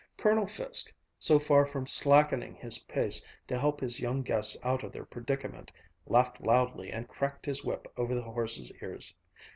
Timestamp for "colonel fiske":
0.17-0.91